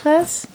[0.00, 0.48] Stress.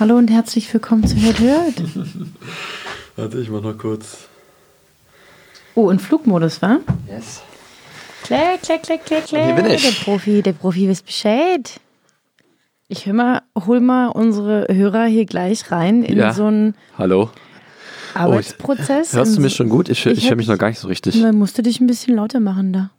[0.00, 1.74] Hallo und herzlich willkommen zu Hört Hört.
[3.16, 4.26] Warte, ich mach noch kurz.
[5.76, 6.80] Oh, in Flugmodus, war?
[7.08, 7.42] Yes.
[8.24, 9.44] Klick, klick, klick, klick, klick.
[9.44, 9.82] Hier bin ich.
[9.84, 11.78] Der Profi, der Profi wisst Bescheid.
[12.88, 16.32] Ich hör mal, hol mal unsere Hörer hier gleich rein in Ja.
[16.32, 17.30] so einen Hallo.
[18.14, 19.12] Arbeitsprozess.
[19.12, 19.88] Hörst du mich schon gut?
[19.90, 21.22] Ich, hör- Ich ich höre hör mich noch gar nicht so richtig.
[21.22, 22.90] Dann musst du dich ein bisschen lauter machen da.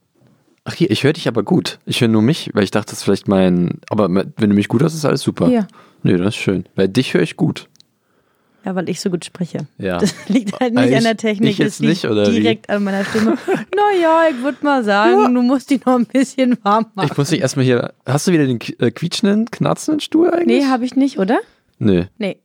[0.69, 1.79] Ach hier, ich höre dich aber gut.
[1.85, 3.79] Ich höre nur mich, weil ich dachte, das ist vielleicht mein.
[3.89, 5.47] Aber wenn du mich gut hörst, ist alles super.
[5.47, 5.65] Hier.
[6.03, 6.65] Nee, das ist schön.
[6.75, 7.69] Weil dich höre ich gut.
[8.65, 9.67] Ja, weil ich so gut spreche.
[9.77, 9.97] Ja.
[9.97, 12.41] Das liegt halt nicht Ich- an der Technik, ich jetzt das liegt nicht, oder wie?
[12.41, 13.37] direkt an meiner Stimme.
[13.47, 17.07] naja, ich würde mal sagen, du musst die noch ein bisschen warm machen.
[17.09, 17.93] Ich muss dich erstmal hier.
[18.05, 20.63] Hast du wieder den äh, quietschenden, knarzenden Stuhl eigentlich?
[20.63, 21.39] Nee, habe ich nicht, oder?
[21.79, 22.07] Nee.
[22.17, 22.39] Nee.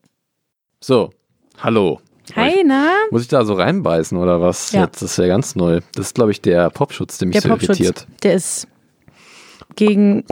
[0.81, 1.11] So.
[1.59, 2.01] Hallo.
[2.37, 2.93] Hi, na?
[3.11, 4.73] Muss ich da so reinbeißen oder was?
[4.73, 4.83] Ja.
[4.85, 5.81] Jetzt, das ist ja ganz neu.
[5.95, 8.07] Das ist, glaube ich, der Popschutz, der mich Der so Popschutz, irritiert.
[8.23, 8.67] der ist
[9.77, 10.25] gegen.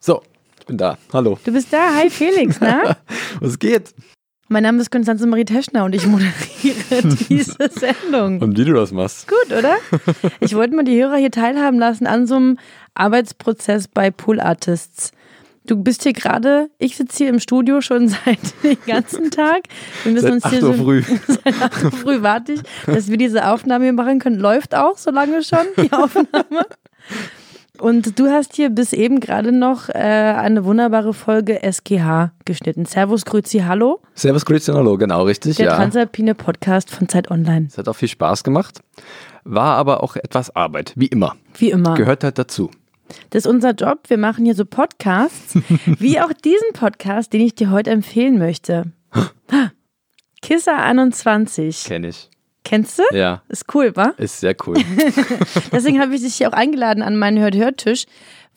[0.00, 0.22] So,
[0.60, 0.98] ich bin da.
[1.12, 1.38] Hallo.
[1.44, 1.94] Du bist da.
[1.94, 2.96] Hi, Felix, na?
[3.40, 3.94] Was geht?
[4.50, 6.32] mein Name ist Konstanze Marie Teschner und ich moderiere
[7.28, 8.40] diese Sendung.
[8.40, 9.28] Und wie du das machst.
[9.28, 9.76] Gut, oder?
[10.40, 12.58] Ich wollte mal die Hörer hier teilhaben lassen an so einem
[12.94, 15.12] Arbeitsprozess bei Pool Artists.
[15.68, 19.64] Du bist hier gerade, ich sitze hier im Studio schon seit den ganzen Tag.
[20.02, 21.02] Wir müssen Seit uns 8 hier Uhr so, früh.
[21.26, 24.38] Seit 8 Uhr früh warte ich, dass wir diese Aufnahme hier machen können.
[24.40, 26.66] Läuft auch so lange schon, die Aufnahme.
[27.78, 32.86] Und du hast hier bis eben gerade noch äh, eine wunderbare Folge SGH geschnitten.
[32.86, 34.00] Servus, Grüezi, Hallo.
[34.14, 35.76] Servus, Grüezi, hallo, genau, richtig, Der ja.
[35.76, 37.66] Transalpine Podcast von Zeit Online.
[37.68, 38.80] Es hat auch viel Spaß gemacht,
[39.44, 41.36] war aber auch etwas Arbeit, wie immer.
[41.58, 41.94] Wie immer.
[41.94, 42.70] Gehört halt dazu.
[43.30, 44.00] Das ist unser Job.
[44.08, 45.54] Wir machen hier so Podcasts,
[45.86, 48.92] wie auch diesen Podcast, den ich dir heute empfehlen möchte.
[50.42, 51.84] Kisser 21.
[51.84, 52.30] Kenne ich.
[52.64, 53.02] Kennst du?
[53.16, 54.12] Ja, Ist cool, wa?
[54.18, 54.76] ist sehr cool.
[55.72, 58.04] Deswegen habe ich dich hier auch eingeladen an meinen Hört-Hört-Tisch,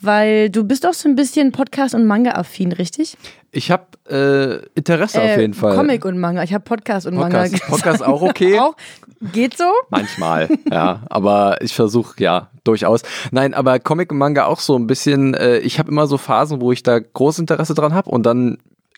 [0.02, 3.18] weil du bist auch so ein bisschen Podcast- und Manga-affin, richtig?
[3.52, 5.76] Ich habe äh, Interesse auf Äh, jeden Fall.
[5.78, 6.44] Comic und Manga.
[6.44, 7.40] Ich habe Podcast und Manga.
[7.44, 7.70] Podcast, gesagt.
[7.72, 8.60] Podcast auch okay.
[8.60, 8.76] Auch?
[9.22, 9.66] Geht so?
[9.90, 11.04] Manchmal, ja.
[11.10, 13.04] Aber ich versuche, ja, durchaus.
[13.32, 15.34] Nein, aber Comic und Manga auch so ein bisschen.
[15.36, 18.58] Äh, ich habe immer so Phasen, wo ich da großes Interesse dran habe und dann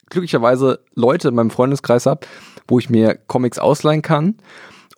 [0.09, 2.25] glücklicherweise Leute in meinem Freundeskreis habe,
[2.67, 4.35] wo ich mir Comics ausleihen kann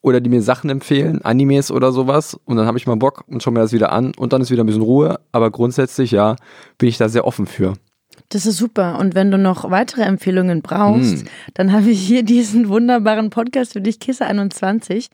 [0.01, 2.39] oder die mir Sachen empfehlen, Animes oder sowas.
[2.45, 4.51] Und dann habe ich mal Bock und schaue mir das wieder an und dann ist
[4.51, 5.19] wieder ein bisschen Ruhe.
[5.31, 6.35] Aber grundsätzlich, ja,
[6.77, 7.73] bin ich da sehr offen für.
[8.29, 8.97] Das ist super.
[8.99, 11.27] Und wenn du noch weitere Empfehlungen brauchst, Hm.
[11.53, 15.09] dann habe ich hier diesen wunderbaren Podcast für dich, Kisse 21,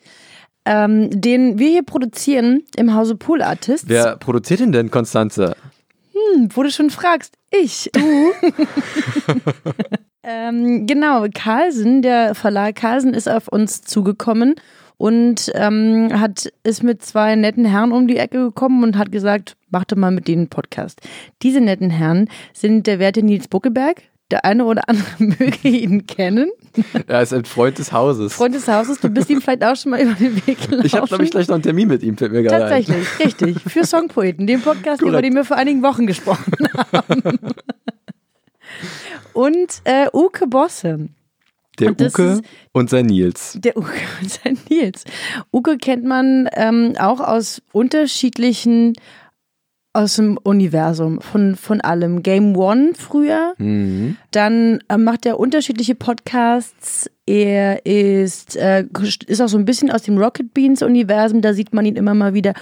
[0.66, 3.88] ähm, den wir hier produzieren im Hause Pool Artists.
[3.90, 5.56] Wer produziert denn denn, Konstanze?
[6.14, 7.90] Hm, wo du schon fragst, ich.
[7.94, 8.02] Du?
[10.24, 14.56] ähm, genau, Carlsen, der Verlag Carlsen ist auf uns zugekommen
[15.02, 19.58] und ähm, hat ist mit zwei netten Herren um die Ecke gekommen und hat gesagt,
[19.72, 21.02] mach doch mal mit denen einen Podcast.
[21.42, 24.04] Diese netten Herren sind der werte Nils Buckeberg.
[24.30, 26.52] Der eine oder andere möge ihn kennen.
[27.08, 28.34] Er ist ein Freund des Hauses.
[28.34, 30.86] Freund des Hauses, du bist ihm vielleicht auch schon mal über den Weg gelaufen.
[30.86, 32.86] ich habe, glaube ich, gleich noch einen Termin mit ihm, fällt mir gerade ein.
[32.86, 33.60] Tatsächlich, richtig.
[33.74, 35.26] Für Songpoeten, den Podcast, über Korrekt.
[35.26, 36.54] den wir vor einigen Wochen gesprochen
[36.94, 37.40] haben.
[39.34, 41.10] Und äh, Uke Bosse.
[41.82, 42.42] Der Und Uke
[42.74, 43.58] und sein Nils.
[43.60, 45.04] Der Uke und sein Nils.
[45.54, 48.94] Uke kennt man ähm, auch aus unterschiedlichen,
[49.94, 52.24] aus dem Universum, von, von allem.
[52.24, 54.16] Game One früher, Mhm.
[54.32, 57.10] dann äh, macht er unterschiedliche Podcasts.
[57.26, 58.86] Er ist, äh,
[59.28, 62.14] ist auch so ein bisschen aus dem Rocket Beans Universum, da sieht man ihn immer
[62.14, 62.54] mal wieder.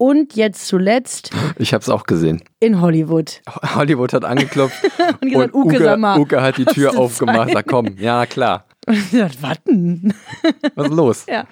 [0.00, 2.40] Und jetzt zuletzt Ich habe es auch gesehen.
[2.60, 3.40] in Hollywood.
[3.74, 4.78] Hollywood hat angeklopft
[5.20, 7.50] Und gesagt, Uke, sag mal, Uke hat die Tür aufgemacht.
[7.52, 8.64] Sag komm, ja klar.
[8.88, 10.14] Und ich gesagt, warten.
[10.74, 11.26] Was ist los?
[11.28, 11.42] Ja.
[11.42, 11.48] Bei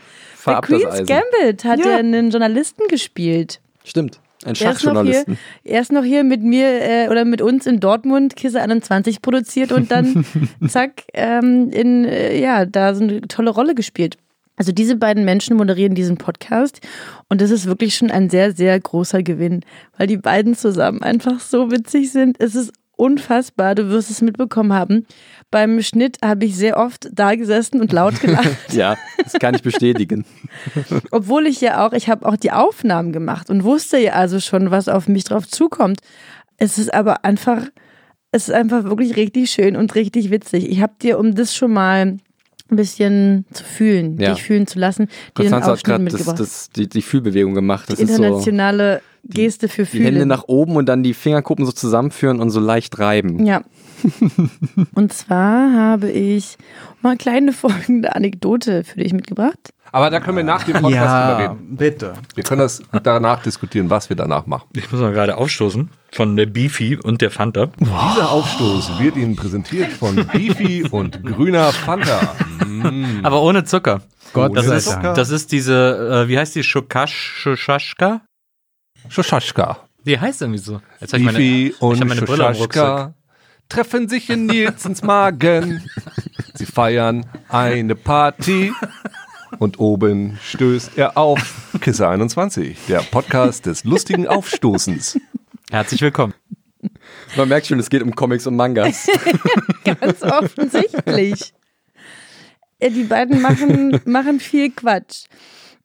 [0.52, 1.06] Fahr ab das Queen's Eisen.
[1.06, 1.86] Gambit hat Ja.
[1.92, 3.60] er einen Journalisten gespielt.
[3.84, 4.20] Stimmt.
[4.44, 5.38] Ein Er ist, noch hier, Schachjournalisten.
[5.64, 9.72] er ist noch hier mit mir äh, oder mit uns in Dortmund Kisse 21 produziert
[9.72, 10.24] und dann
[10.68, 14.18] zack, ähm, in, äh, ja, da so eine tolle Rolle gespielt.
[14.58, 16.80] Also diese beiden Menschen moderieren diesen Podcast
[17.28, 19.62] und das ist wirklich schon ein sehr, sehr großer Gewinn,
[19.98, 22.36] weil die beiden zusammen einfach so witzig sind.
[22.40, 25.06] Es ist unfassbar, du wirst es mitbekommen haben.
[25.50, 28.50] Beim Schnitt habe ich sehr oft da gesessen und laut gelacht.
[28.72, 30.24] Ja, das kann ich bestätigen.
[31.10, 34.70] Obwohl ich ja auch, ich habe auch die Aufnahmen gemacht und wusste ja also schon,
[34.70, 36.00] was auf mich drauf zukommt.
[36.56, 37.62] Es ist aber einfach,
[38.32, 40.68] es ist einfach wirklich richtig schön und richtig witzig.
[40.68, 42.16] Ich habe dir, um das schon mal
[42.68, 44.32] ein bisschen zu fühlen, Ja.
[44.32, 46.04] dich fühlen zu lassen, Konstanze hat gerade
[46.74, 47.88] die, die Fühlbewegung gemacht.
[47.88, 50.04] Das die ist so internationale Geste für die Fühlen.
[50.04, 53.44] Hände nach oben und dann die Fingerkuppen so zusammenführen und so leicht reiben.
[53.46, 53.62] Ja.
[54.94, 56.58] Und zwar habe ich
[57.02, 59.70] mal eine kleine folgende Anekdote für dich mitgebracht.
[59.90, 61.76] Aber da können wir nach dem Podcast drüber Ja, reden.
[61.76, 62.12] bitte.
[62.34, 64.68] Wir können das danach diskutieren, was wir danach machen.
[64.74, 67.68] Ich muss mal gerade aufstoßen von der Beefy und der Fanta.
[67.80, 72.34] Dieser Aufstoß wird Ihnen präsentiert von Beefy und grüner Fanta.
[73.22, 74.02] Aber ohne Zucker.
[74.34, 75.14] Gott Das sei ist, Dank.
[75.14, 77.48] das ist diese, äh, wie heißt die, Schukasch,
[79.08, 79.74] Schuschashka?
[79.74, 79.86] Shoshaschka.
[80.06, 80.80] Die heißt irgendwie so.
[81.00, 83.14] Jetzt ich meine, ich und hab meine Brille Rucksack.
[83.68, 85.82] Treffen sich in Nilsens Magen.
[86.54, 88.72] Sie feiern eine Party.
[89.58, 95.18] Und oben stößt er auf Kisse 21, der Podcast des lustigen Aufstoßens.
[95.70, 96.34] Herzlich willkommen.
[97.36, 99.08] Man merkt schon, es geht um Comics und Mangas.
[99.84, 101.52] Ganz offensichtlich.
[102.80, 105.24] Ja, die beiden machen, machen viel Quatsch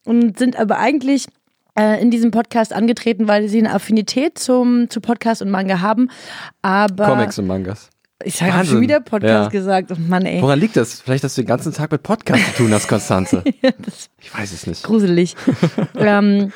[0.06, 1.32] und sind aber eigentlich äh,
[1.80, 6.10] in diesem Podcast angetreten, weil sie eine Affinität zum, zu Podcast und Manga haben.
[6.62, 7.90] Aber Comics und Mangas.
[8.24, 9.48] ich habe schon wieder Podcast Ja.
[9.48, 9.92] gesagt.
[9.92, 10.42] Oh Mann, ey.
[10.42, 11.00] Woran liegt das?
[11.02, 13.44] Vielleicht, dass du den ganzen Tag mit Podcast zu tun hast, Konstanze.
[14.20, 14.84] Ich weiß es nicht.
[14.84, 15.36] gruselig.
[15.98, 16.52] ähm,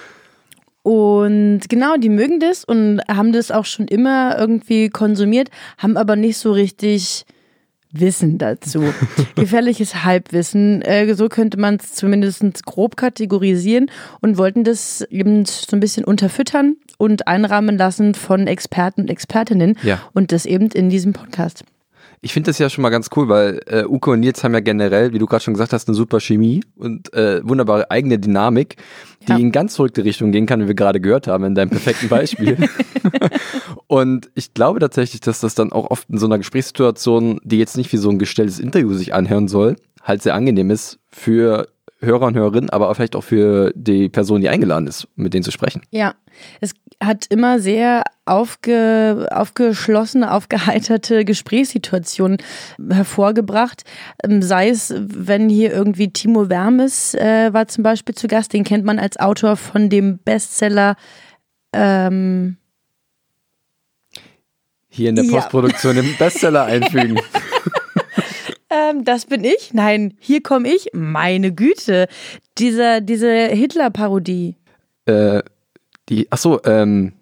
[0.83, 6.15] und genau, die mögen das und haben das auch schon immer irgendwie konsumiert, haben aber
[6.15, 7.25] nicht so richtig
[7.99, 8.83] Wissen dazu.
[9.35, 13.89] Gefährliches Halbwissen, äh, so könnte man es zumindest grob kategorisieren
[14.21, 19.77] und wollten das eben so ein bisschen unterfüttern und einrahmen lassen von Experten und Expertinnen
[19.83, 20.01] Ja.
[20.13, 21.63] und das eben in diesem Podcast.
[22.25, 24.59] Ich finde das ja schon mal ganz cool, weil äh, Uko und Nils haben ja
[24.59, 28.77] generell, wie du gerade schon gesagt hast, eine super Chemie und äh, wunderbare eigene Dynamik,
[29.27, 29.37] die Ja.
[29.37, 32.57] in ganz verrückte Richtungen gehen kann, wie wir gerade gehört haben in deinem perfekten Beispiel.
[33.87, 37.77] und ich glaube tatsächlich, dass das dann auch oft in so einer Gesprächssituation, die jetzt
[37.77, 41.67] nicht wie so ein gestelltes Interview sich anhören soll, halt sehr angenehm ist für
[42.01, 45.43] Hörer und Hörerinnen, aber auch vielleicht auch für die Person, die eingeladen ist, mit denen
[45.43, 45.81] zu sprechen.
[45.91, 46.13] Ja,
[46.59, 52.37] es hat immer sehr aufge, aufgeschlossene, aufgeheiterte Gesprächssituationen
[52.89, 53.83] hervorgebracht.
[54.23, 58.63] Ähm, Sei es, wenn hier irgendwie Timo Wermes äh, war zum Beispiel zu Gast, den
[58.63, 60.95] kennt man als Autor von dem Bestseller
[61.73, 62.57] ähm,
[64.89, 65.31] Hier in der Ja.
[65.31, 67.19] Postproduktion den Bestseller einfügen.
[68.91, 69.73] ähm, Das bin ich.
[69.73, 70.89] Nein, hier komme ich.
[70.93, 72.07] Meine Güte.
[72.57, 74.55] Dieser, diese Hitler-Parodie.
[75.05, 75.41] äh,
[76.09, 77.13] die, ach so, ähm,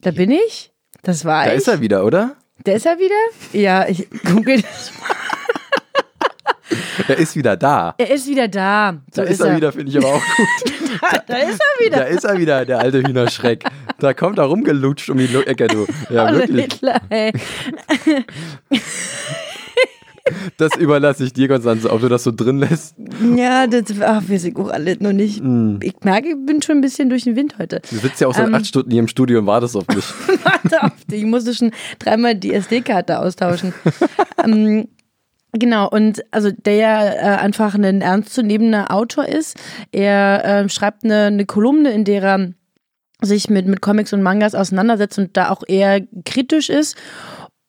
[0.00, 0.72] Da bin ich?
[1.02, 1.58] Das war da ich.
[1.58, 2.36] ist er wieder, oder?
[2.66, 3.14] Der ist er wieder?
[3.58, 4.92] Ja, ich google das.
[7.06, 7.94] Er ist wieder da.
[7.96, 8.98] Er ist wieder da.
[9.14, 10.72] So Da ist er wieder, finde ich aber auch gut.
[11.26, 11.96] Da ist er wieder.
[11.98, 13.64] Da ist er wieder, der alte Hühnerschreck.
[13.98, 15.86] Da kommt er rumgelutscht um die Ecke, du.
[16.10, 16.64] Ja, Olle wirklich.
[16.64, 17.32] Hitler, ey.
[20.56, 22.96] Das überlasse ich dir, Konstanze, ob du das so drin lässt.
[23.36, 25.42] Ja, das, ach, wir sind auch alle noch nicht.
[25.42, 25.76] Mm.
[25.82, 27.80] Ich merke, ich bin schon ein bisschen durch den Wind heute.
[27.90, 28.54] Du sitzt ja auch seit Ähm.
[28.54, 30.04] acht Stunden hier im Studio und wartest auf mich.
[30.44, 31.20] Warte auf dich.
[31.20, 33.74] Ich musste schon dreimal die SD-Karte austauschen.
[34.44, 34.88] ähm,
[35.52, 39.56] Genau, und also der ja äh, einfach ein ernstzunehmender Autor ist.
[39.92, 42.52] Er äh, schreibt eine, eine Kolumne, in der er
[43.22, 46.96] sich mit, mit Comics und Mangas auseinandersetzt und da auch eher kritisch ist.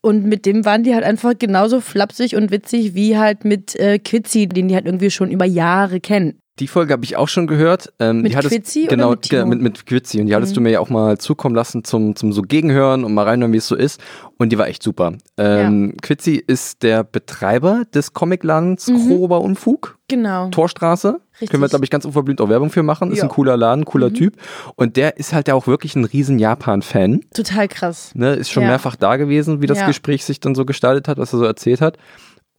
[0.02, 4.00] Und mit dem waren die halt einfach genauso flapsig und witzig wie halt mit äh,
[4.00, 6.42] Quitzi, den die halt irgendwie schon über Jahre kennen.
[6.60, 7.94] Die Folge habe ich auch schon gehört.
[8.00, 9.46] Ähm, Mit hattest, Quitzi oder genau, mit Timo?
[9.46, 9.50] Mhm.
[9.52, 10.20] ge- mit, mit Quitzi.
[10.20, 13.14] Und die hattest du mir ja auch mal zukommen lassen zum, zum so Gegenhören und
[13.14, 14.02] mal reinhören, wie es so ist.
[14.38, 15.14] Und die war echt super.
[15.38, 19.98] Ähm, Quitzi ist der Betreiber des Comicladens Grober Unfug.
[20.10, 20.50] Genau.
[20.50, 21.20] Torstraße.
[21.34, 21.50] Richtig.
[21.52, 23.12] Können wir, glaube ich, ganz unverblümt auch Werbung für machen.
[23.12, 23.24] Ist Ja.
[23.24, 24.16] ein cooler Laden, cooler Mhm.
[24.16, 24.34] Typ.
[24.76, 27.22] Und der ist halt ja auch wirklich ein riesen Japan-Fan.
[27.34, 28.12] Total krass.
[28.16, 28.34] Ne?
[28.34, 28.70] Ist schon Ja.
[28.70, 29.88] mehrfach da gewesen, wie das Ja.
[29.88, 31.98] Gespräch sich dann so gestaltet hat, was er so erzählt hat.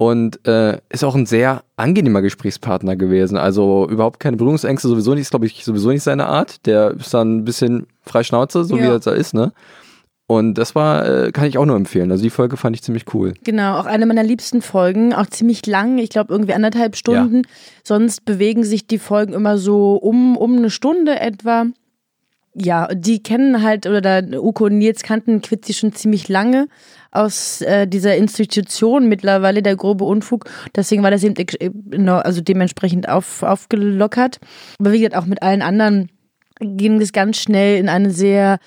[0.01, 3.37] Und äh, ist auch ein sehr angenehmer Gesprächspartner gewesen.
[3.37, 6.65] Also überhaupt keine Berührungsängste, sowieso nicht, ist, glaube ich, sowieso nicht seine Art.
[6.65, 8.87] Der ist dann ein bisschen freischnauze, so wie Ja.
[8.87, 9.53] er jetzt da ist, ne?
[10.27, 12.11] Und das war, äh, kann ich auch nur empfehlen.
[12.11, 13.35] Also die Folge fand ich ziemlich cool.
[13.45, 17.43] Genau, auch eine meiner liebsten Folgen, auch ziemlich lang, ich glaube irgendwie anderthalb Stunden.
[17.85, 21.67] Sonst bewegen sich die Folgen immer so um, um eine Stunde etwa.
[22.55, 26.69] Ja, die kennen halt, oder da Uko und Nils kannten Quitzi schon ziemlich lange
[27.13, 30.45] aus äh, dieser Institution mittlerweile, der grobe Unfug.
[30.77, 34.39] Deswegen war das eben äh, no- also dementsprechend auf, aufgelockert.
[34.79, 36.11] Aber wie gesagt, auch mit allen anderen
[36.61, 38.59] ging das ganz schnell in eine sehr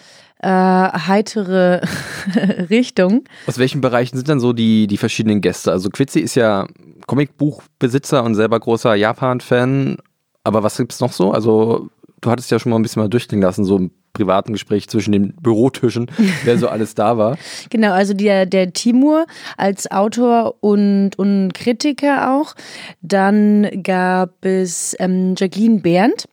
[0.42, 1.82] äh, heitere
[2.70, 3.24] Richtung.
[3.48, 5.72] Aus welchen Bereichen sind dann so die, die verschiedenen Gäste?
[5.72, 6.68] Also Quitzi ist ja
[7.08, 9.98] Comicbuchbesitzer und selber großer Japan-Fan.
[10.44, 11.32] Aber was gibt's noch so?
[11.32, 11.90] Also
[12.22, 15.34] du hattest ja schon mal ein bisschen mal durchklingen lassen, so privaten Gespräch zwischen den
[15.42, 16.10] Bürotischen,
[16.44, 17.38] wer so alles da war.
[17.70, 19.26] Genau, also der, der Timur
[19.58, 22.54] als Autor und, und Kritiker auch.
[23.02, 26.26] Dann gab es ähm, Jacqueline Berndt.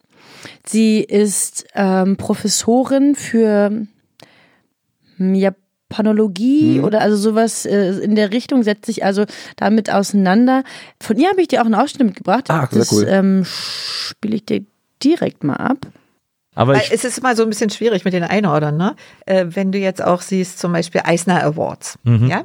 [0.66, 3.86] Sie ist ähm, Professorin für
[5.16, 6.84] hm, Japanologie Mhm.
[6.84, 9.24] oder also sowas äh, in der Richtung, setzt sich also
[9.56, 10.62] damit auseinander.
[11.00, 12.50] Von ihr habe ich dir auch einen Ausschnitt mitgebracht.
[12.50, 13.06] Ah, sehr das cool.
[13.08, 14.64] ähm, spiele ich dir
[15.02, 15.86] direkt mal ab.
[16.60, 18.94] Aber Weil ich, es ist immer so ein bisschen schwierig mit den Einordnern, ne?
[19.24, 22.44] Äh, wenn du jetzt auch siehst, zum Beispiel Eisner Awards, ja?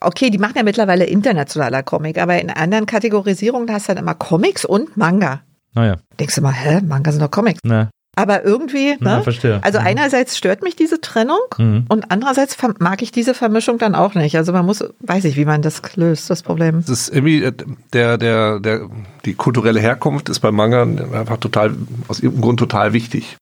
[0.00, 4.14] Okay, die machen ja mittlerweile internationaler Comic, aber in anderen Kategorisierungen hast du dann immer
[4.14, 5.42] Comics und Manga.
[5.74, 7.60] naja, Denkst du mal, hä, Manga sind doch Comics.
[7.62, 9.20] na, Aber irgendwie, ne?
[9.22, 9.60] verstehe.
[9.62, 11.84] Also einerseits stört mich diese Trennung Mhm.
[11.90, 14.36] und andererseits mag ich diese Vermischung dann auch nicht.
[14.36, 16.80] Also man muss, weiß ich, wie man das löst, das Problem.
[16.80, 17.52] Das ist irgendwie äh,
[17.92, 18.88] der, der, der,
[19.26, 21.74] die kulturelle Herkunft ist bei Manga einfach total,
[22.08, 23.36] aus irgendeinem Grund total wichtig.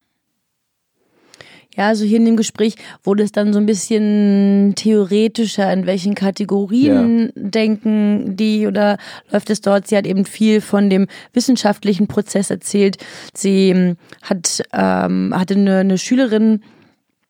[1.75, 6.15] Ja, also hier in dem Gespräch wurde es dann so ein bisschen theoretischer, in welchen
[6.15, 8.97] Kategorien denken die oder
[9.31, 9.87] läuft es dort.
[9.87, 12.97] Sie hat eben viel von dem wissenschaftlichen Prozess erzählt.
[13.33, 16.61] Sie ähm, hat, ähm, hatte eine, eine Schülerin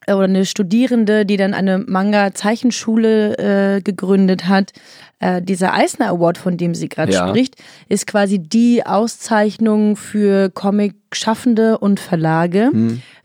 [0.08, 4.72] oder eine Studierende, die dann eine Manga-Zeichenschule äh, gegründet hat.
[5.20, 7.28] Äh, dieser Eisner Award, von dem sie gerade Ja.
[7.28, 7.56] spricht,
[7.90, 12.72] ist quasi die Auszeichnung für Comic-Schaffende und Verlage.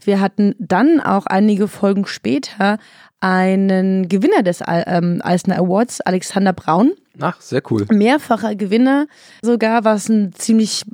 [0.05, 2.79] Wir hatten dann auch einige Folgen später
[3.21, 7.85] einen Gewinner des ähm, Eisner Awards, Alexander Braun Ach, sehr cool.
[7.91, 9.07] mehrfacher Gewinner
[9.43, 10.85] sogar, was ein ziemlich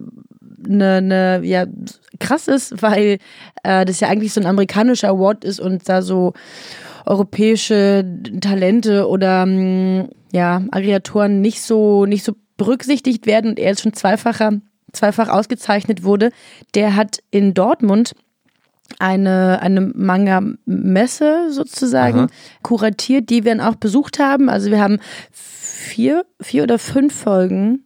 [0.64, 1.66] eine, eine, ja,
[2.18, 3.18] krass ist, weil
[3.62, 6.32] äh, das ja eigentlich so ein amerikanischer Award ist und da so
[7.04, 8.04] europäische
[8.40, 13.92] Talente oder mh, ja, Aggregatoren nicht so, nicht so berücksichtigt werden und er jetzt schon
[13.92, 14.60] zweifacher,
[14.92, 16.30] zweifach ausgezeichnet wurde.
[16.74, 18.14] Der hat in Dortmund
[18.98, 22.28] eine, eine Manga-Messe sozusagen Aha.
[22.62, 24.48] kuratiert, die wir dann auch besucht haben.
[24.48, 24.98] Also wir haben
[25.32, 27.85] vier, vier oder fünf Folgen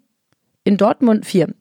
[0.65, 1.55] in Dortmund, vier,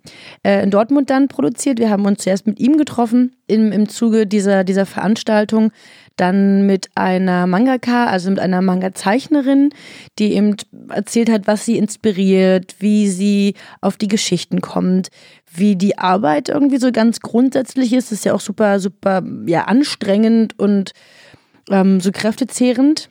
[0.44, 1.80] äh, in Dortmund dann produziert.
[1.80, 5.72] Wir haben uns zuerst mit ihm getroffen im, im Zuge dieser, dieser Veranstaltung,
[6.18, 9.70] dann mit einer Mangaka, also mit einer Manga-Zeichnerin,
[10.20, 10.58] die eben
[10.90, 15.08] erzählt hat, was sie inspiriert, wie sie auf die Geschichten kommt,
[15.50, 18.12] wie die Arbeit irgendwie so ganz grundsätzlich ist.
[18.12, 20.92] Das ist ja auch super, super ja, anstrengend und
[21.70, 23.10] ähm, so kräftezehrend.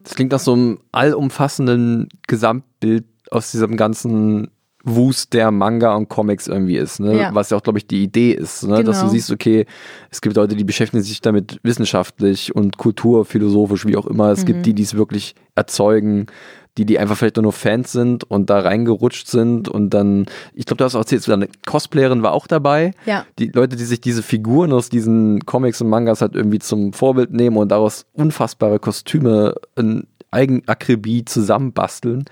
[0.00, 4.50] Das klingt nach so einem allumfassenden Gesamtbild aus diesem ganzen
[4.84, 7.18] Wust der Manga und Comics irgendwie ist, ne?
[7.18, 7.34] Ja.
[7.34, 8.82] Was ja auch, glaube ich, die Idee ist, ne?
[8.82, 9.12] Dass du Genau.
[9.12, 9.66] siehst, okay,
[10.10, 14.30] es gibt Leute, die beschäftigen sich damit wissenschaftlich und kulturphilosophisch, wie auch immer.
[14.30, 14.46] Es Mhm.
[14.46, 16.26] gibt die, die es wirklich erzeugen,
[16.78, 20.78] die, die einfach vielleicht nur Fans sind und da reingerutscht sind und dann, ich glaube,
[20.78, 22.92] du hast auch erzählt, eine Cosplayerin war auch dabei.
[23.06, 23.26] Ja.
[23.38, 27.32] Die Leute, die sich diese Figuren aus diesen Comics und Mangas halt irgendwie zum Vorbild
[27.32, 32.24] nehmen und daraus unfassbare Kostüme in Eigenakribie zusammenbasteln.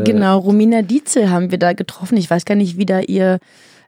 [0.00, 2.16] Äh, Genau, Romina Dietzel haben wir da getroffen.
[2.16, 3.38] Ich weiß gar nicht, wie da ihr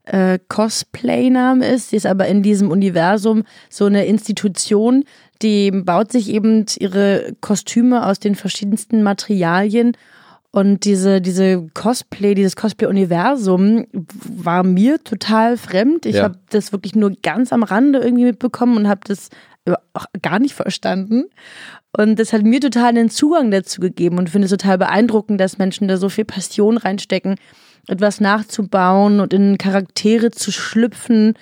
[0.04, 1.90] äh, Cosplay-Name ist.
[1.90, 5.04] Sie ist aber in diesem Universum so eine Institution,
[5.42, 9.96] die baut sich eben ihre Kostüme aus den verschiedensten Materialien.
[10.50, 16.06] Und diese, diese Cosplay, dieses Cosplay-Universum war mir total fremd.
[16.06, 16.24] Ich Ja.
[16.24, 19.30] habe das wirklich nur ganz am Rande irgendwie mitbekommen und habe das
[20.22, 21.24] gar nicht verstanden.
[21.96, 25.58] Und das hat mir total den Zugang dazu gegeben und finde es total beeindruckend, dass
[25.58, 27.36] Menschen da so viel Passion reinstecken,
[27.86, 31.34] etwas nachzubauen und in Charaktere zu schlüpfen.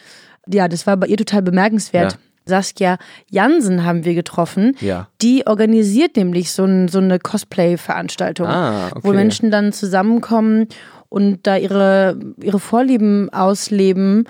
[0.47, 2.13] Ja, das war bei ihr total bemerkenswert.
[2.13, 2.19] Ja.
[2.45, 2.99] Saskia
[3.31, 4.77] Jansen haben wir getroffen.
[4.81, 5.09] Ja.
[5.23, 9.01] Die organisiert nämlich so, ein, so eine Cosplay-Veranstaltung, Ah, okay.
[9.05, 10.67] wo Menschen dann zusammenkommen
[11.09, 14.25] und da ihre, ihre Vorlieben ausleben.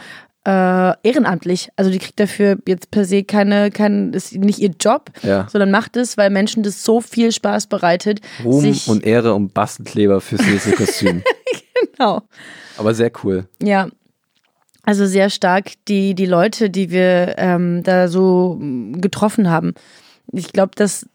[0.44, 1.68] Äh, ehrenamtlich.
[1.76, 5.46] Also die kriegt dafür jetzt per se keine, kein, ist nicht ihr Job, Ja.
[5.48, 8.20] sondern macht es, weil Menschen das so viel Spaß bereitet.
[8.44, 11.22] Ruhm und Ehre und Bastelkleber fürs nächste Kostüm.
[11.96, 12.22] genau.
[12.76, 13.46] Aber sehr cool.
[13.62, 13.88] Ja.
[14.84, 18.58] Also sehr stark die, die Leute, die wir ähm, da so
[18.94, 19.74] getroffen haben.
[20.32, 21.06] Ich glaube, dass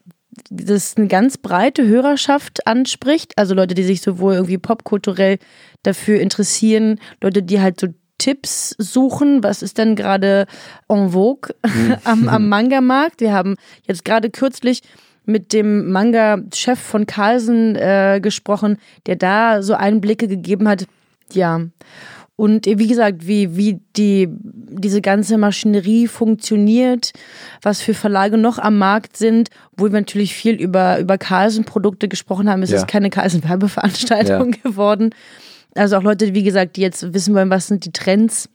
[0.48, 3.36] das eine ganz breite Hörerschaft anspricht.
[3.36, 5.38] Also Leute, die sich sowohl irgendwie popkulturell
[5.82, 10.46] dafür interessieren, Leute, die halt so Tipps suchen, was ist denn gerade
[10.88, 11.54] en vogue
[12.04, 13.20] am, am Manga-Markt.
[13.20, 13.56] Wir haben
[13.86, 14.82] jetzt gerade kürzlich
[15.24, 20.86] mit dem Manga-Chef von Carlsen äh, gesprochen, der da so Einblicke gegeben hat.
[21.32, 21.60] Ja.
[22.34, 27.12] Und wie gesagt, wie, wie die, diese ganze Maschinerie funktioniert,
[27.62, 32.48] was für Verlage noch am Markt sind, wo wir natürlich viel über, über Carlsen-Produkte gesprochen
[32.48, 32.62] haben.
[32.62, 32.76] Es Ja.
[32.76, 35.10] ist keine Carlsen-Werbeveranstaltung geworden.
[35.74, 38.48] Also auch Leute, wie gesagt, die jetzt wissen wollen, was sind die Trends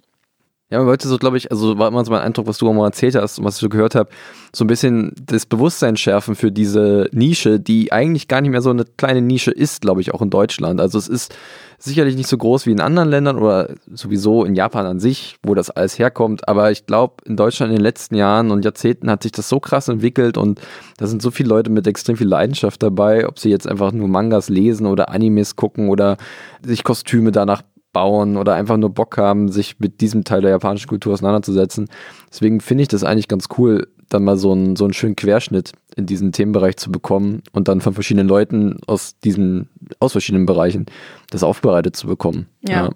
[0.74, 2.88] Ja, man wollte so, glaube ich, also war immer so mein Eindruck, was du mal
[2.88, 4.10] erzählt hast und was ich so gehört habe,
[4.56, 8.72] so ein bisschen das Bewusstsein schärfen für diese Nische, die eigentlich gar nicht mehr so
[8.72, 10.82] eine kleine Nische ist, glaube ich, auch in Deutschland.
[10.82, 11.36] Also es ist
[11.78, 15.54] sicherlich nicht so groß wie in anderen Ländern oder sowieso in Japan an sich, wo
[15.54, 16.48] das alles herkommt.
[16.48, 19.60] Aber ich glaube, in Deutschland in den letzten Jahren und Jahrzehnten hat sich das so
[19.60, 20.60] krass entwickelt und
[20.98, 24.08] da sind so viele Leute mit extrem viel Leidenschaft dabei, ob sie jetzt einfach nur
[24.08, 26.18] Mangas lesen oder Animes gucken oder
[26.66, 27.62] sich Kostüme danach
[27.94, 31.88] bauen oder einfach nur Bock haben, sich mit diesem Teil der japanischen Kultur auseinanderzusetzen.
[32.30, 35.72] Deswegen finde ich das eigentlich ganz cool, dann mal so einen, so einen schönen Querschnitt
[35.96, 39.70] in diesen Themenbereich zu bekommen und dann von verschiedenen Leuten aus diesen,
[40.00, 40.88] aus verschiedenen Bereichen
[41.30, 42.48] das aufbereitet zu bekommen.
[42.68, 42.90] Ja.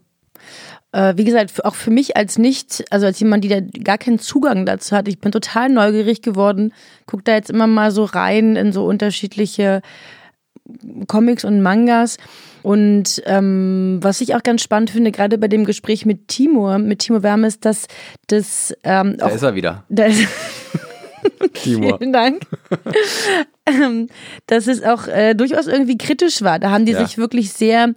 [0.91, 4.19] Äh, wie gesagt, auch für mich als nicht, also als jemand, die da gar keinen
[4.19, 6.73] Zugang dazu hat, ich bin total neugierig geworden,
[7.05, 9.81] guck da jetzt immer mal so rein in so unterschiedliche
[11.07, 12.17] Comics und Mangas.
[12.63, 16.99] Und ähm, was ich auch ganz spannend finde, gerade bei dem Gespräch mit Timur, mit
[16.99, 17.87] Timur Wärme, ist, dass
[18.27, 19.83] das ähm, Da ist er wieder.
[19.89, 20.27] da ist,
[21.53, 21.97] Timur.
[21.97, 22.41] Vielen Dank.
[23.65, 24.07] ähm,
[24.47, 26.59] dass es auch äh, durchaus irgendwie kritisch war.
[26.59, 27.05] Da haben die Ja.
[27.05, 27.93] sich wirklich sehr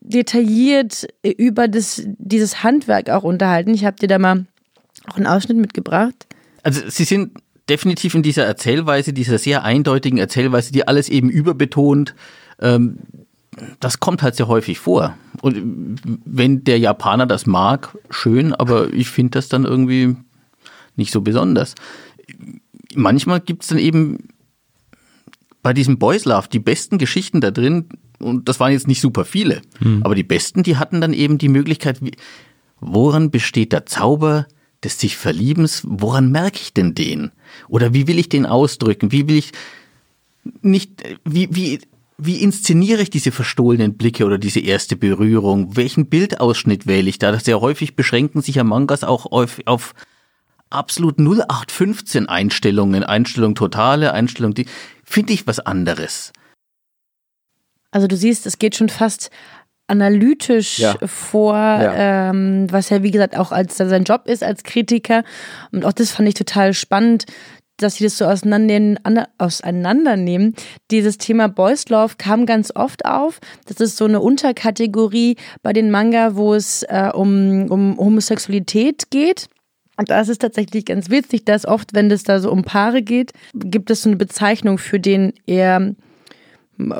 [0.00, 3.72] detailliert äh, über das, dieses Handwerk auch unterhalten.
[3.74, 4.44] Ich habe dir da mal
[5.10, 6.26] auch einen Ausschnitt mitgebracht.
[6.62, 7.32] Also sie sind
[7.68, 12.14] definitiv in dieser Erzählweise, dieser sehr eindeutigen Erzählweise, die alles eben überbetont.
[12.60, 12.98] Ähm,
[13.80, 15.16] das kommt halt sehr häufig vor.
[15.40, 20.16] Und wenn der Japaner das mag, schön, aber ich finde das dann irgendwie
[20.96, 21.74] nicht so besonders.
[22.94, 24.28] Manchmal gibt es dann eben
[25.62, 29.24] bei diesem Boys Love die besten Geschichten da drin, und das waren jetzt nicht super
[29.24, 29.62] viele,
[30.02, 32.00] aber die besten, die hatten dann eben die Möglichkeit,
[32.80, 34.46] woran besteht der Zauber
[34.84, 35.82] des sich Verliebens?
[35.84, 37.32] Woran merke ich denn den?
[37.68, 39.12] Oder wie will ich den ausdrücken?
[39.12, 39.52] Wie will ich
[40.60, 41.80] nicht, wie, wie,
[42.18, 45.76] wie inszeniere ich diese verstohlenen Blicke oder diese erste Berührung?
[45.76, 47.38] Welchen Bildausschnitt wähle ich da?
[47.38, 49.94] Sehr häufig beschränken sich ja Mangas auch auf, auf
[50.70, 54.66] absolut 0815 Einstellungen, Einstellung totale, Einstellung die,
[55.04, 56.32] finde ich was anderes.
[57.90, 59.30] Also du siehst, es geht schon fast
[59.86, 60.94] analytisch Ja.
[61.06, 62.30] vor, Ja.
[62.30, 65.24] Ähm, was ja wie gesagt auch als sein Job ist als Kritiker.
[65.72, 67.26] Und auch das fand ich total spannend,
[67.76, 70.54] dass sie das so auseinandernehmen.
[70.90, 73.40] Dieses Thema Boys Love kam ganz oft auf.
[73.66, 79.48] Das ist so eine Unterkategorie bei den Manga, wo es äh, um, um Homosexualität geht.
[79.96, 83.02] Und da ist es tatsächlich ganz witzig, dass oft, wenn es da so um Paare
[83.02, 85.94] geht, gibt es so eine Bezeichnung für den eher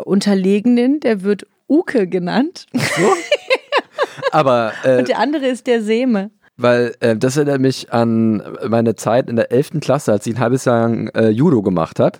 [0.05, 2.66] Unterlegenen, der wird Uke genannt.
[4.33, 6.31] Aber äh, Und der andere ist der Seme.
[6.57, 9.81] Weil äh, das erinnert mich an meine Zeit in der 11.
[9.81, 12.18] Klasse, als ich ein halbes Jahr lang äh, Judo gemacht habe.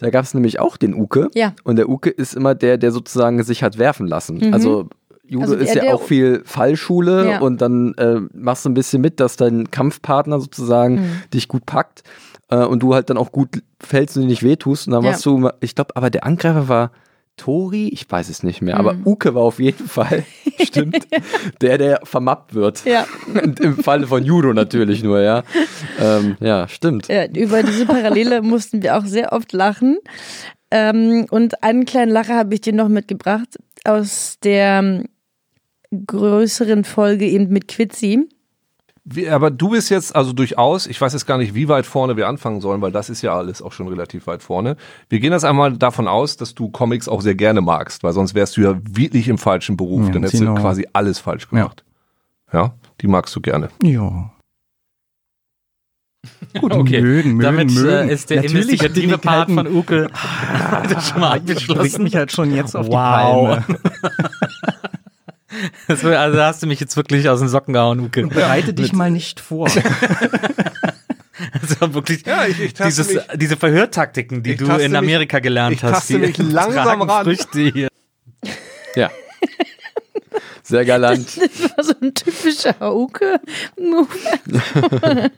[0.00, 1.22] Da gab es nämlich auch den Uke.
[1.26, 1.30] Mhm.
[1.34, 1.52] Ja.
[1.62, 4.52] Und der Uke ist immer der, der sozusagen sich hat werfen lassen.
[4.52, 4.88] Also
[5.24, 7.38] Judo Also ist der- ja der- auch viel Fallschule Ja.
[7.40, 11.22] und dann äh, machst du ein bisschen mit, dass dein Kampfpartner sozusagen Mhm.
[11.32, 12.02] dich gut packt
[12.48, 14.88] äh, und du halt dann auch gut fällst und dir nicht wehtust.
[14.88, 15.10] Und dann Ja.
[15.10, 16.90] warst du, ich glaube, aber der Angreifer war
[17.36, 19.06] Tori, ich weiß es nicht mehr, aber Mhm.
[19.06, 20.24] Uke war auf jeden Fall,
[20.62, 21.06] stimmt,
[21.60, 22.84] der, der vermappt wird.
[22.84, 23.06] Ja.
[23.60, 25.42] Im Falle von Judo natürlich nur, ja.
[26.00, 27.08] Ähm, ja, stimmt.
[27.08, 29.98] Ja, über diese Parallele mussten wir auch sehr oft lachen.
[30.70, 35.04] Ähm, und einen kleinen Lacher habe ich dir noch mitgebracht aus der ähm,
[36.06, 38.28] größeren Folge eben mit Quitzi.
[39.08, 42.16] Wie, aber du bist jetzt also durchaus, ich weiß jetzt gar nicht, wie weit vorne
[42.16, 44.76] wir anfangen sollen, weil das ist ja alles auch schon relativ weit vorne.
[45.08, 48.34] Wir gehen jetzt einmal davon aus, dass du Comics auch sehr gerne magst, weil sonst
[48.34, 50.06] wärst du ja wirklich im falschen Beruf.
[50.06, 51.84] Ja, Dann hättest du quasi alles falsch gemacht.
[52.52, 52.74] Ja.
[53.00, 53.68] die magst du gerne.
[53.80, 54.32] Ja.
[56.60, 58.08] Gut, Okay, mögen, mögen, damit mögen.
[58.08, 60.08] Äh, ist der Natürlich investigative Part von Uke
[61.08, 62.02] schon mal abgeschlossen.
[62.02, 63.58] mich halt schon jetzt auf Wow.
[63.68, 63.80] die Palme.
[65.88, 68.26] Das, also da hast du mich jetzt wirklich aus den Socken gehauen, Uke.
[68.26, 69.68] Bereite dich mal nicht vor.
[71.60, 75.76] Also wirklich Ja, ich- ich dieses, mich- diese Verhörtaktiken, die du in mich- Amerika gelernt
[75.76, 77.24] ich hast, die mich langsam ran.
[77.24, 77.88] Früchte hier.
[78.94, 79.10] Ja.
[80.62, 81.26] Sehr galant.
[81.36, 84.08] Das war so ein typischer Uke-Move.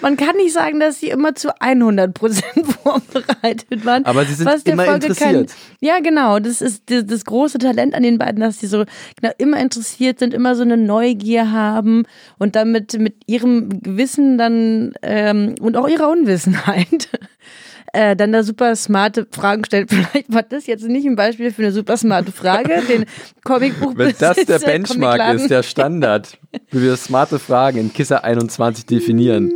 [0.00, 4.04] Man kann nicht sagen, dass sie immer zu 100% vorbereitet waren.
[4.04, 5.52] Aber sie sind immer Folge interessiert.
[5.80, 6.38] ja, genau.
[6.38, 8.84] Das ist das, das große Talent an den beiden, dass sie so
[9.20, 12.04] genau, immer interessiert sind, immer so eine Neugier haben
[12.38, 17.08] und damit mit ihrem Wissen dann ähm, und auch ihrer Unwissenheit
[17.92, 19.90] äh, dann da super smarte Fragen stellt.
[20.12, 22.82] Vielleicht war das jetzt nicht ein Beispiel für eine super smarte Frage.
[22.88, 23.06] Den
[23.44, 26.38] Comicbuch Wenn das der Benchmark ist, der Standard,
[26.70, 29.54] wie wir smarte Fragen in Kissa 21 definieren,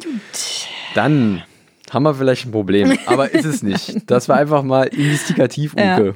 [0.95, 1.43] dann
[1.91, 2.99] haben wir vielleicht ein Problem.
[3.07, 4.11] Aber ist es nicht.
[4.11, 6.13] Das war einfach mal investigativ, Ja.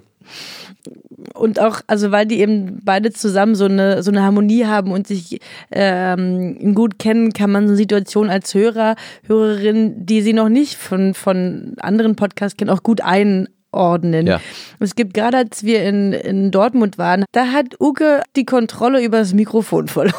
[1.35, 5.07] Und auch, also weil die eben beide zusammen so eine, so eine Harmonie haben und
[5.07, 8.97] sich ähm, gut kennen, kann man so eine Situation als Hörer,
[9.27, 14.27] Hörerin, die sie noch nicht von, von anderen Podcasts kennen, auch gut einordnen.
[14.27, 14.41] Ja.
[14.81, 19.19] Es gibt gerade, als wir in, in Dortmund waren, da hat Uke die Kontrolle über
[19.19, 20.15] das Mikrofon verloren.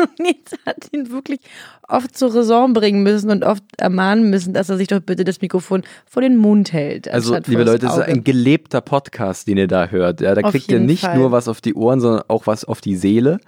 [0.18, 1.40] Und jetzt hat ihn wirklich
[1.88, 5.40] oft zur Raison bringen müssen und oft ermahnen müssen, dass er sich doch bitte das
[5.40, 7.08] Mikrofon vor den Mund hält.
[7.08, 10.20] Also, liebe Leute, das es ist ein gelebter Podcast, den ihr da hört.
[10.20, 11.18] Ja, da Auf kriegt ihr nicht Fall.
[11.18, 13.40] nur was auf die Ohren, sondern auch was auf die Seele.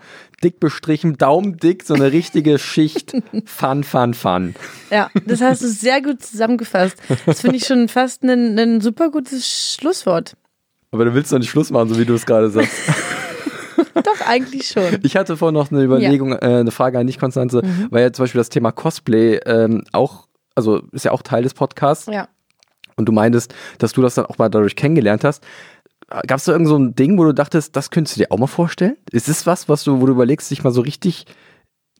[0.42, 3.12] Dick bestrichen, daumendick, so eine richtige Schicht.
[3.44, 4.54] Fun, fun, fun.
[4.90, 6.96] Ja, das hast du sehr gut zusammengefasst.
[7.26, 10.34] Das finde ich schon fast ein, ein super gutes Schlusswort.
[10.90, 12.72] Aber du willst doch nicht Schluss machen, so wie du es gerade sagst.
[14.04, 14.98] Doch, eigentlich schon.
[15.02, 17.88] Ich hatte vorhin noch eine Überlegung, äh, eine Frage an dich, Konstanze, Mhm.
[17.90, 21.54] weil ja zum Beispiel das Thema Cosplay ähm, auch, also ist ja auch Teil des
[21.54, 22.06] Podcasts.
[22.06, 22.28] Ja.
[22.96, 25.42] Und du meintest, dass du das dann auch mal dadurch kennengelernt hast.
[26.26, 28.38] Gab es da irgend so ein Ding, wo du dachtest, das könntest du dir auch
[28.38, 28.96] mal vorstellen?
[29.12, 31.24] Ist es was, was du, wo du überlegst, dich mal so richtig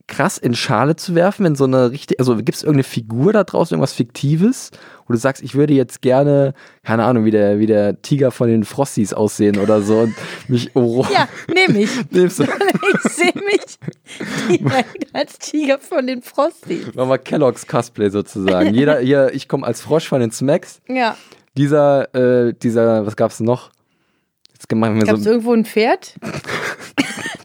[0.06, 3.44] krass in Schale zu werfen, in so eine richtig, also gibt es irgendeine Figur da
[3.44, 4.70] draußen, irgendwas Fiktives,
[5.06, 8.48] wo du sagst, ich würde jetzt gerne, keine Ahnung, wie der, wie der Tiger von
[8.48, 10.14] den Frosties aussehen oder so und
[10.48, 11.90] mich, oh, Ja, nehme ich.
[12.10, 12.44] nimmst du,
[13.04, 16.94] Ich sehe mich direkt als Tiger von den Frosties.
[16.94, 18.74] machen wir Kellogg's Cosplay sozusagen.
[18.74, 20.80] Jeder, hier, ich komme als Frosch von den Smacks.
[20.88, 21.16] Ja.
[21.56, 23.70] Dieser, äh, dieser, was gab's noch?
[24.52, 26.14] Jetzt machen wir Gab es so, irgendwo ein Pferd?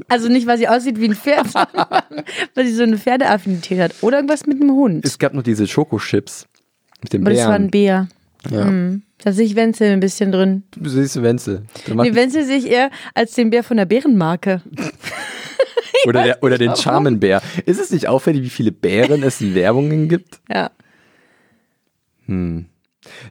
[0.10, 2.04] Also nicht, weil sie aussieht wie ein Pferd, sondern
[2.56, 3.96] weil sie so eine Pferdeaffinität hat.
[4.02, 5.06] Oder irgendwas mit einem Hund.
[5.06, 6.48] es gab noch diese Schokochips
[7.02, 8.10] mit dem Aber das war ein Bären.
[8.50, 8.58] Bär.
[8.60, 8.66] Ja.
[8.66, 9.04] Mhm.
[9.24, 10.64] Da sehe ich Wenzel ein bisschen drin.
[10.76, 11.64] Du siehst Wenzel.
[11.88, 14.62] Nee, Wenzel sehe ich eher als den Bär von der Bärenmarke.
[16.06, 16.76] oder der, oder den.
[16.76, 17.42] Charmenbär.
[17.66, 20.40] Ist es nicht auffällig, wie viele Bären es in Werbungen gibt?
[20.50, 20.70] Ja.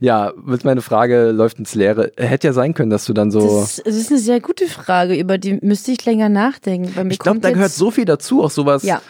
[0.01, 2.13] Ja, mit meine Frage läuft ins Leere.
[2.17, 3.41] Hätte ja sein können, dass du dann so.
[3.61, 6.93] Das, das ist eine sehr gute Frage, über die müsste ich länger nachdenken.
[6.95, 9.01] Weil ich glaube, da gehört so viel dazu, auch sowas Ja.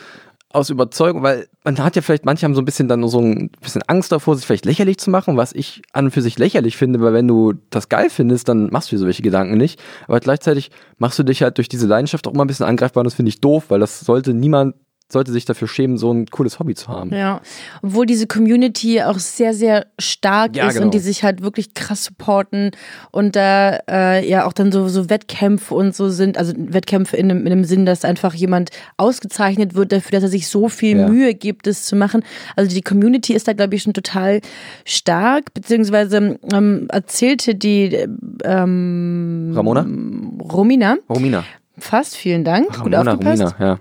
[0.50, 3.50] aus Überzeugung, weil man hat ja vielleicht, manche haben so ein bisschen dann so ein
[3.61, 6.76] bisschen Angst davor, sich vielleicht lächerlich zu machen, was ich an und für sich lächerlich
[6.76, 9.79] finde, weil wenn du das geil findest, dann machst du dir solche Gedanken nicht.
[10.07, 13.07] Aber gleichzeitig machst du dich halt durch diese Leidenschaft auch immer ein bisschen angreifbar und
[13.07, 14.76] das finde ich doof, weil das sollte niemand,
[15.09, 17.12] sollte sich dafür schämen, so ein cooles Hobby zu haben.
[17.14, 17.40] Ja,
[17.83, 20.87] obwohl diese Community auch sehr, sehr stark Ja, ist genau.
[20.87, 22.73] und die sich halt wirklich krass supporten
[23.12, 27.31] und da äh, ja auch dann so, so Wettkämpfe und so sind, also Wettkämpfe in
[27.31, 30.99] einem, in einem Sinn, dass einfach jemand ausgezeichnet wird dafür, dass er sich so viel
[30.99, 31.09] Ja.
[31.09, 32.25] Mühe gibt, es zu machen.
[32.57, 34.40] Also die Community ist da, glaube ich, schon total
[34.85, 37.97] stark, beziehungsweise ähm, erzählte die
[38.45, 39.87] ähm, Ramona?
[40.53, 41.45] Romina, Romina.
[41.79, 43.79] fast, vielen Dank, gut Ramona, aufgepasst Romina, ja.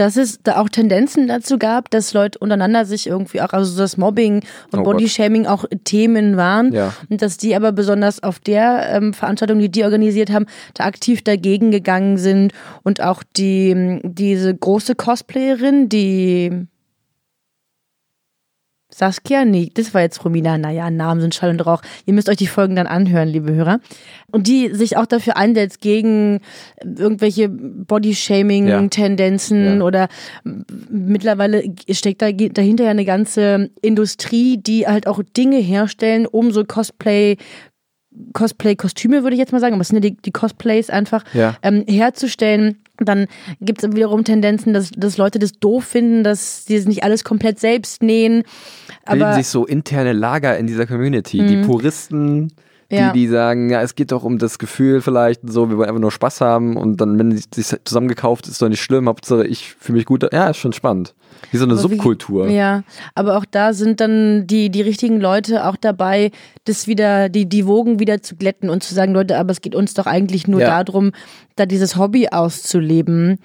[0.00, 3.98] Dass es da auch Tendenzen dazu gab, dass Leute untereinander sich irgendwie auch, also das
[3.98, 4.82] Mobbing und Oh.
[4.84, 6.94] Bodyshaming auch Themen waren Ja.
[7.10, 11.22] und dass die aber besonders auf der ähm, Veranstaltung, die die organisiert haben, da aktiv
[11.22, 16.66] dagegen gegangen sind und auch die diese große Cosplayerin, die
[18.92, 21.82] Saskia, nee, das war jetzt Romina, naja, Namen sind Schall und Rauch.
[22.06, 23.80] Ihr müsst euch die Folgen dann anhören, liebe Hörer.
[24.32, 26.40] Und die sich auch dafür einsetzt gegen
[26.82, 29.84] irgendwelche Body-Shaming-Tendenzen Ja.
[29.84, 30.08] oder
[30.90, 36.64] mittlerweile steckt da, dahinter ja eine ganze Industrie, die halt auch Dinge herstellen, um so
[36.64, 37.36] Cosplay
[38.32, 41.56] Cosplay-Kostüme, würde ich jetzt mal sagen, aber es sind ja die, die Cosplays einfach Ja.
[41.62, 42.78] ähm, herzustellen.
[43.00, 43.26] Dann
[43.60, 47.24] gibt es wiederum Tendenzen, dass, dass Leute das doof finden, dass sie es nicht alles
[47.24, 48.42] komplett selbst nähen.
[49.06, 51.44] bilden Aber sich so interne Lager in dieser Community.
[51.46, 52.52] Die Puristen,
[52.98, 53.12] Ja.
[53.12, 56.10] die sagen, ja, es geht doch um das Gefühl vielleicht, so, wir wollen einfach nur
[56.10, 57.44] Spaß haben und dann, wenn sich
[57.84, 60.26] zusammengekauft ist, ist doch nicht schlimm, Hauptsache ich fühle mich gut.
[60.32, 61.14] Ja, ist schon spannend.
[61.52, 62.48] Wie so eine Aber wie- Subkultur.
[62.50, 62.82] Ja,
[63.14, 66.32] aber auch da sind dann die, die richtigen Leute auch dabei,
[66.64, 69.74] das wieder, die, die Wogen wieder zu glätten und zu sagen, Leute, aber es geht
[69.74, 70.82] uns doch eigentlich nur Ja.
[70.82, 71.12] darum,
[71.56, 73.38] da dieses Hobby auszuleben.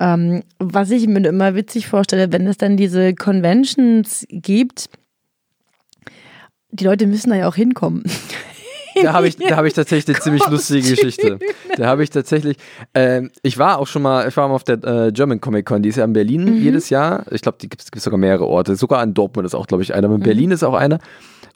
[0.00, 4.88] Ähm, was ich mir immer witzig vorstelle, wenn es dann diese Conventions gibt,
[6.70, 8.04] die Leute müssen da ja auch hinkommen.
[9.02, 11.38] Da habe ich, da habe ich tatsächlich eine ziemlich lustige Geschichte.
[11.76, 12.56] Da habe ich tatsächlich,
[12.94, 15.82] ähm, ich war auch schon mal, ich war mal auf der äh, German Comic Con,
[15.82, 16.62] die ist ja in Berlin Mhm.
[16.62, 17.24] jedes Jahr.
[17.30, 18.76] Ich glaube, die gibt es sogar mehrere Orte.
[18.76, 20.06] Sogar in Dortmund ist auch, glaube ich, einer.
[20.06, 20.24] Aber in Mhm.
[20.24, 20.98] Berlin ist auch einer.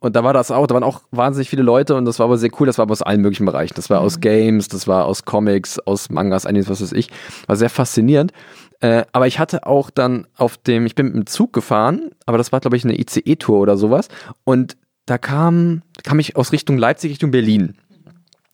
[0.00, 2.38] Und da war das auch, da waren auch wahnsinnig viele Leute und das war aber
[2.38, 3.74] sehr cool, das war aber aus allen möglichen Bereichen.
[3.74, 4.06] Das war Mhm.
[4.06, 7.08] aus Games, das war aus Comics, aus Mangas, einiges, was weiß ich.
[7.48, 8.32] War sehr faszinierend.
[8.80, 12.38] Äh, aber ich hatte auch dann auf dem, ich bin mit dem Zug gefahren, aber
[12.38, 14.06] das war, glaube ich, eine ICE-Tour oder sowas.
[14.44, 14.76] Und
[15.08, 17.74] da kam, kam ich aus Richtung Leipzig, Richtung Berlin.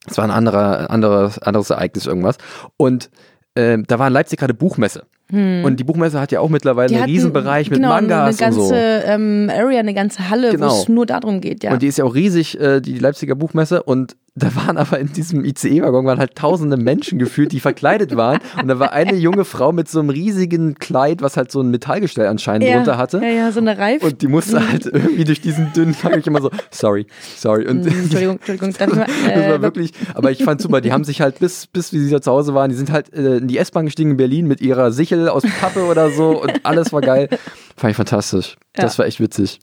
[0.06, 2.36] Das war ein anderer, anderes, anderes Ereignis, irgendwas.
[2.76, 3.10] Und
[3.54, 5.04] äh, da war in Leipzig gerade Buchmesse.
[5.30, 6.96] Und die Buchmesse hat ja auch mittlerweile Hm.
[6.96, 8.74] Die einen Riesenbereich mit genau, Mangas eine ganze und so.
[8.74, 10.70] ähm, Area, eine ganze Halle, Genau.
[10.70, 11.72] wo es nur darum geht, ja.
[11.72, 13.82] Und die ist ja auch riesig, äh, die Leipziger Buchmesse.
[13.82, 18.40] Und da waren aber in diesem ICE-Waggon waren halt tausende Menschen gefühlt, die verkleidet waren.
[18.60, 21.70] Und da war eine junge Frau mit so einem riesigen Kleid, was halt so ein
[21.70, 23.18] Metallgestell anscheinend ja, drunter hatte.
[23.18, 24.06] Ja, ja, so eine Reife.
[24.06, 27.68] Und die musste halt irgendwie durch diesen dünnen Gang ich immer so, sorry, sorry.
[27.68, 30.92] Und Entschuldigung, Entschuldigung, darf ich mal, das äh, war wirklich, aber ich fand super, die
[30.92, 33.36] haben sich halt bis, bis wie sie da zu Hause waren, die sind halt äh,
[33.36, 36.92] in die S-Bahn gestiegen in Berlin mit ihrer Sichel aus Pappe oder so und alles
[36.92, 37.28] war geil.
[37.76, 38.56] Fand ich fantastisch.
[38.72, 38.98] Das Ja.
[38.98, 39.60] war echt witzig.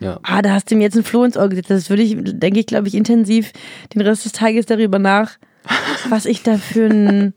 [0.00, 0.20] Ja.
[0.22, 1.70] Ah, da hast du mir jetzt ein Floh ins Auge gesetzt.
[1.70, 3.52] Das würde ich, denke ich, glaube ich, intensiv
[3.94, 5.32] den Rest des Tages darüber nach,
[6.08, 7.34] was ich da für ein,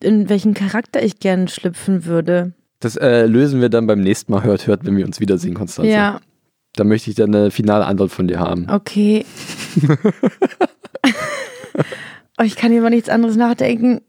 [0.00, 2.52] in welchen Charakter ich gern schlüpfen würde.
[2.80, 5.90] Das äh, lösen wir dann beim nächsten Mal hört, hört, wenn wir uns wiedersehen, Konstanze.
[5.90, 6.20] Ja,
[6.74, 8.66] Da möchte ich dann eine finale Antwort von dir haben.
[8.68, 9.24] okay.
[12.38, 14.00] oh, ich kann über nichts anderes nachdenken.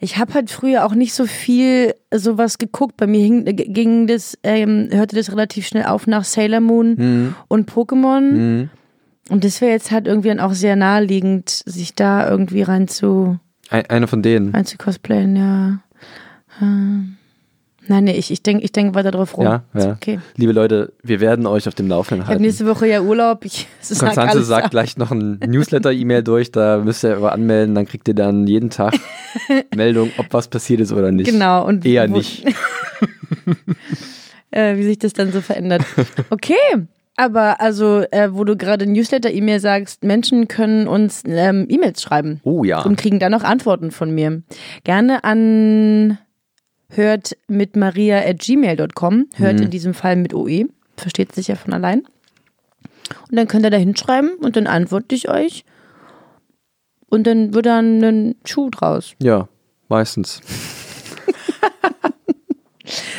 [0.00, 2.96] Ich habe halt früher auch nicht so viel sowas geguckt.
[2.96, 7.34] Bei mir hing, ging das, ähm, hörte das relativ schnell auf nach Sailor Moon Mhm.
[7.48, 8.20] und Pokémon.
[8.32, 8.70] Mhm.
[9.28, 13.38] Und das wäre jetzt halt irgendwie dann auch sehr naheliegend, sich da irgendwie rein zu,
[13.70, 14.54] Ein, eine von denen.
[14.54, 15.78] rein zu cosplayen, ja.
[16.62, 17.15] Ähm,
[17.88, 19.44] Nein, nee, ich, ich denke ich denk weiter drauf rum.
[19.44, 19.92] Ja, ja.
[19.92, 20.18] Okay.
[20.36, 22.42] Liebe Leute, wir werden euch auf dem Laufenden Ich habe halten.
[22.42, 23.44] nächste Woche ja Urlaub.
[23.44, 27.86] Ich sag Konstanze sagt gleich noch ein Newsletter-E-Mail durch, da müsst ihr aber anmelden, dann
[27.86, 28.94] kriegt ihr dann jeden Tag
[29.76, 31.30] Meldung, ob was passiert ist oder nicht.
[31.30, 31.66] Genau.
[31.66, 32.44] Und Eher nicht.
[34.50, 35.82] äh, wie sich das dann so verändert.
[36.30, 36.54] Okay.
[37.18, 42.62] Aber also, äh, wo du gerade Newsletter-E-Mail sagst, Menschen können uns ähm, E-Mails schreiben Oh
[42.62, 42.82] ja.
[42.82, 44.42] und kriegen dann auch Antworten von mir.
[44.84, 46.18] Gerne an
[46.88, 51.72] hört mit maria at gmail.com, hört in diesem Fall mit OE, versteht sich ja von
[51.72, 52.02] allein.
[53.30, 55.64] Und dann könnt ihr da hinschreiben und dann antworte ich euch.
[57.08, 59.14] Und dann wird dann ein Schuh draus.
[59.20, 59.48] Ja,
[59.88, 60.40] meistens.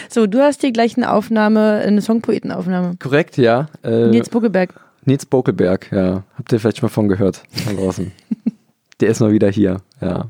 [0.09, 2.95] So, du hast hier gleich eine Aufnahme, eine Songpoetenaufnahme.
[2.97, 3.67] Korrekt, ja.
[3.83, 4.73] Äh, Nils Buckelberg.
[5.05, 6.23] Nils Bokelberg, ja.
[6.35, 8.11] Habt ihr vielleicht schon mal von gehört, da draußen.
[8.99, 10.25] Der ist mal wieder hier, ja.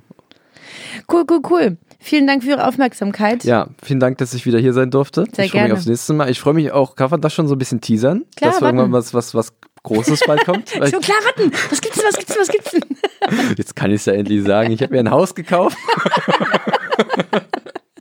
[1.09, 1.77] Cool, cool, cool.
[2.07, 3.43] Vielen Dank für Ihre Aufmerksamkeit.
[3.43, 5.25] Ja, vielen Dank, dass ich wieder hier sein durfte.
[5.35, 6.29] Sehr ich freue mich aufs nächste Mal.
[6.29, 8.23] Ich freue mich auch, kann man das schon so ein bisschen teasern?
[8.37, 8.77] Klar, dass warten.
[8.77, 9.51] irgendwann was, was, was
[9.83, 10.69] Großes bald kommt?
[10.85, 11.51] So, klar, warten.
[11.69, 13.55] Was gibt's denn, was gibt's denn, was gibt's denn?
[13.57, 14.71] Jetzt kann ich es ja endlich sagen.
[14.71, 15.77] Ich habe mir ein Haus gekauft.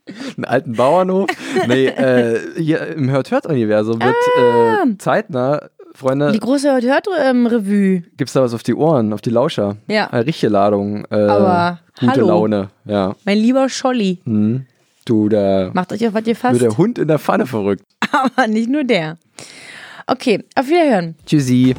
[0.36, 1.28] einen alten Bauernhof.
[1.66, 8.02] Nee, äh, hier im Hört-Hört-Universum wird äh, zeitnah, Freunde, Die große Hört-Hört-Revue.
[8.16, 9.76] gibt's da was auf die Ohren, auf die Lauscher.
[9.88, 10.06] Ja.
[10.08, 11.04] Eine richtige Ladung.
[11.10, 12.26] Äh, Aber gute hallo.
[12.28, 13.14] Laune, ja.
[13.24, 14.20] Mein lieber Scholli.
[14.24, 14.66] Hm.
[15.04, 16.60] Du, da Macht euch auf was ihr fasst.
[16.60, 17.84] der Hund in der Pfanne verrückt.
[18.12, 19.16] Aber nicht nur der.
[20.06, 21.14] Okay, auf Wiederhören.
[21.26, 21.74] Tschüssi.